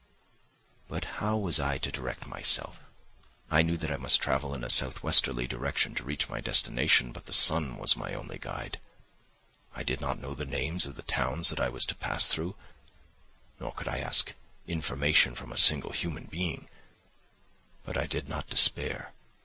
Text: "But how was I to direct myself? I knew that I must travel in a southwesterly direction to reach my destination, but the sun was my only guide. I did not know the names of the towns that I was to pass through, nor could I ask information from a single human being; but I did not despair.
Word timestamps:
"But 0.87 1.05
how 1.21 1.37
was 1.37 1.59
I 1.59 1.77
to 1.77 1.91
direct 1.91 2.25
myself? 2.25 2.79
I 3.51 3.61
knew 3.61 3.77
that 3.77 3.91
I 3.91 3.97
must 3.97 4.19
travel 4.19 4.55
in 4.55 4.63
a 4.63 4.67
southwesterly 4.71 5.45
direction 5.45 5.93
to 5.93 6.03
reach 6.03 6.27
my 6.27 6.41
destination, 6.41 7.11
but 7.11 7.27
the 7.27 7.31
sun 7.33 7.77
was 7.77 7.95
my 7.95 8.15
only 8.15 8.39
guide. 8.39 8.79
I 9.75 9.83
did 9.83 10.01
not 10.01 10.17
know 10.19 10.33
the 10.33 10.43
names 10.43 10.87
of 10.87 10.95
the 10.95 11.03
towns 11.03 11.49
that 11.51 11.59
I 11.59 11.69
was 11.69 11.85
to 11.85 11.93
pass 11.93 12.25
through, 12.27 12.55
nor 13.59 13.73
could 13.73 13.87
I 13.87 13.99
ask 13.99 14.33
information 14.65 15.35
from 15.35 15.51
a 15.51 15.55
single 15.55 15.91
human 15.91 16.25
being; 16.25 16.67
but 17.85 17.95
I 17.95 18.07
did 18.07 18.27
not 18.27 18.49
despair. 18.49 19.13